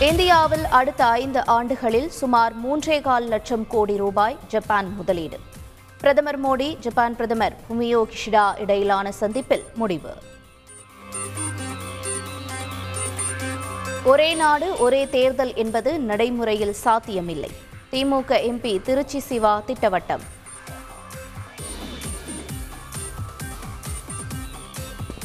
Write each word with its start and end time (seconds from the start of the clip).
இந்தியாவில் 0.00 0.64
அடுத்த 0.64 1.04
ஐந்து 1.04 1.46
ஆண்டுகளில் 1.46 2.10
சுமார் 2.10 2.52
மூன்றே 2.52 3.00
கால் 3.00 3.26
லட்சம் 3.26 3.66
கோடி 3.66 3.96
ரூபாய் 3.96 4.36
ஜப்பான் 4.48 4.94
முதலீடு. 4.96 5.38
பிரதமர் 6.00 6.44
மோடி 6.44 6.78
ஜப்பான் 6.78 7.16
பிரதமர் 7.16 7.56
ஃபுமியோ 7.68 8.04
கிஷிடா 8.12 8.60
இடையிலான 8.60 9.12
சந்திப்பில் 9.12 9.64
முடிவு. 9.74 10.16
ஒரே 14.04 14.34
நாடு 14.34 14.78
ஒரே 14.78 15.08
தேர்தல் 15.08 15.54
என்பது 15.54 15.98
நடைமுறையில் 15.98 16.72
சாத்தியமில்லை. 16.72 17.50
திமுக 17.92 18.30
எம்பி 18.50 18.82
திருச்சி 18.82 19.18
சிவா 19.18 19.62
திட்டவட்டம். 19.66 20.20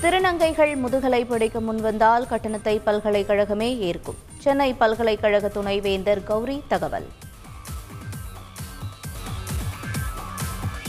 திருநங்கைகள் 0.04 0.76
முதுகலை 0.76 1.26
படிக்க 1.26 1.60
முன்வந்தால் 1.60 2.28
கட்டணத்தை 2.28 2.80
பல்கலைக்கழகமே 2.80 3.78
ஏற்கும். 3.78 4.16
சென்னை 4.38 4.74
பல்கலைக்கழக 4.74 5.48
துணைவேந்தர் 5.48 6.24
கௌரி 6.24 6.64
தகவல். 6.68 7.08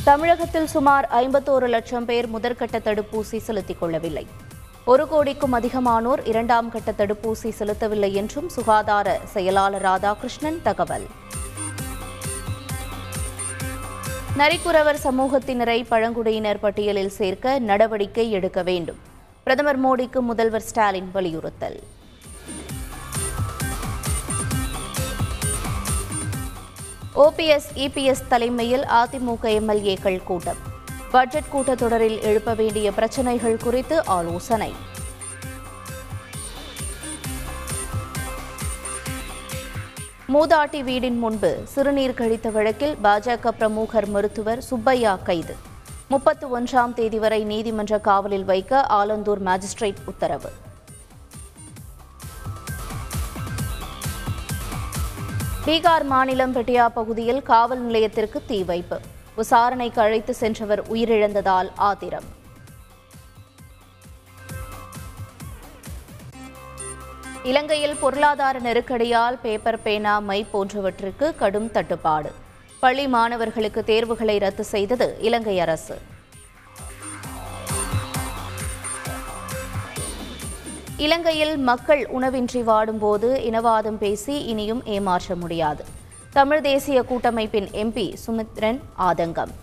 தமிழகத்தில் 0.04 0.66
சுமார் 0.66 1.08
ஐம்பத்தோரு 1.12 1.68
லட்சம் 1.68 2.04
பேர் 2.04 2.28
முதற்கட்ட 2.28 2.78
தடுப்பூசி 2.78 3.38
செலுத்திக் 3.38 3.80
கொள்ளவில்லை. 3.80 4.26
ஒரு 4.84 5.08
கோடிக்கும் 5.08 5.54
அதிகமானோர் 5.54 6.26
இரண்டாம் 6.26 6.70
கட்ட 6.70 6.92
தடுப்பூசி 6.92 7.52
செலுத்தவில்லை 7.58 8.12
என்றும் 8.12 8.48
சுகாதார 8.48 9.20
செயலாளர் 9.24 9.82
ராதாகிருஷ்ணன் 9.82 10.62
தகவல். 10.62 11.06
நரிக்குறவர் 14.38 14.96
சமூகத்தினரை 15.04 15.84
பழங்குடியினர் 15.88 16.60
பட்டியலில் 16.60 17.08
சேர்க்க 17.08 17.58
நடவடிக்கை 17.58 18.30
எடுக்க 18.30 18.62
வேண்டும். 18.62 18.96
பிரதமர் 19.44 19.84
மோடிக்கு 19.84 20.20
முதல்வர் 20.20 20.60
ஸ்டாலின் 20.60 21.10
வலியுறுத்தல். 21.12 21.82
ஓபிஎஸ் 27.14 27.70
இபிஎஸ் 27.74 28.26
தலைமையில் 28.28 28.82
அதிமுக 28.82 29.42
எம்எல்ஏக்கள் 29.42 30.22
கூட்டம். 30.22 30.56
பட்ஜெட் 31.10 31.50
கூட்டத்தொடரில் 31.52 32.20
எழுப்ப 32.20 32.54
வேண்டிய 32.54 32.92
பிரச்சினைகள் 32.92 33.56
குறித்து 33.56 34.04
ஆலோசனை. 34.04 34.92
மூதாட்டி 40.32 40.78
வீடின் 40.88 41.18
முன்பு 41.22 41.48
சிறுநீர் 41.72 42.14
கழித்த 42.14 42.50
வழக்கில் 42.50 42.94
பாஜக 43.02 43.48
பிரமுகர் 43.48 44.06
மருத்துவர் 44.08 44.60
சுப்பையா 44.70 45.18
கைது. 45.22 45.56
முப்பத்து 46.08 46.60
ஒன்றாம் 46.60 46.92
தேதி 46.92 47.18
வரை 47.18 47.44
நீதிமன்ற 47.44 47.98
காவலில் 47.98 48.44
வைக்க 48.44 48.86
ஆலந்தூர் 48.88 49.42
மாஜிஸ்ட்ரேட் 49.48 50.00
உத்தரவு. 50.06 50.50
பீகார் 55.66 56.04
மாநிலம் 56.04 56.54
பெட்டியா 56.54 56.86
பகுதியில் 56.88 57.42
காவல் 57.42 57.80
நிலையத்திற்கு 57.80 58.42
தீ 58.46 58.62
வைப்பு. 58.62 59.00
விசாரணைக்கு 59.36 60.00
அழைத்து 60.00 60.34
சென்றவர் 60.34 60.82
உயிரிழந்ததால் 60.92 61.70
ஆத்திரம். 61.76 62.42
இலங்கையில் 67.50 67.96
பொருளாதார 68.00 68.58
நெருக்கடியால் 68.58 69.38
பேப்பர் 69.42 69.82
பேனா 69.82 70.18
மை 70.18 70.46
போன்றவற்றிற்கு 70.52 71.34
கடும் 71.36 71.70
தட்டுப்பாடு. 71.70 72.32
பள்ளி 72.80 73.06
மாணவர்களுக்கு 73.06 73.84
தேர்வுகளை 73.84 74.38
ரத்து 74.38 74.64
செய்தது 74.64 75.16
இலங்கை 75.20 75.60
அரசு. 75.60 75.98
இலங்கையில் 80.96 81.56
மக்கள் 81.56 82.08
உணவின்றி 82.14 82.62
வாடும்போது 82.70 83.30
இனவாதம் 83.50 83.96
பேசி 83.96 84.44
இனியும் 84.44 84.82
ஏமாற்ற 84.84 85.34
முடியாது. 85.34 85.84
தமிழ் 86.32 86.60
தேசிய 86.60 87.02
கூட்டமைப்பின் 87.02 87.68
எம்பி 87.84 88.16
சுமித்ரன் 88.26 88.80
ஆதங்கம். 88.98 89.54